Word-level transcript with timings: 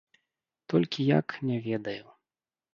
Толькі 0.75 1.07
як, 1.19 1.27
не 1.53 1.61
ведаю. 1.69 2.05